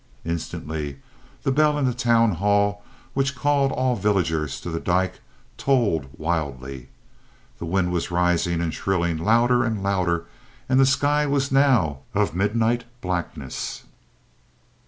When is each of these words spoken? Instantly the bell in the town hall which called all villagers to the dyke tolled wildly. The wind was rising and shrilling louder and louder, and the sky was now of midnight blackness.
Instantly 0.25 0.97
the 1.43 1.51
bell 1.51 1.77
in 1.77 1.85
the 1.85 1.93
town 1.93 2.31
hall 2.31 2.83
which 3.13 3.35
called 3.35 3.71
all 3.71 3.95
villagers 3.95 4.59
to 4.61 4.71
the 4.71 4.79
dyke 4.79 5.19
tolled 5.57 6.07
wildly. 6.17 6.89
The 7.59 7.67
wind 7.67 7.91
was 7.91 8.09
rising 8.09 8.61
and 8.61 8.73
shrilling 8.73 9.19
louder 9.19 9.63
and 9.63 9.83
louder, 9.83 10.25
and 10.67 10.79
the 10.79 10.87
sky 10.87 11.27
was 11.27 11.51
now 11.51 11.99
of 12.15 12.33
midnight 12.33 12.85
blackness. 12.99 13.83